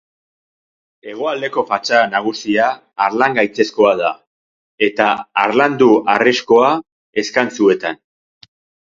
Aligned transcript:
Hegoaldeko 1.09 1.63
fatxada 1.73 2.05
nagusia 2.13 2.69
harlangaitzezkoa 3.07 3.91
da, 3.99 4.09
eta 4.87 5.09
harlandu-harrizkoa 5.43 6.71
eskantzuetan. 7.23 8.01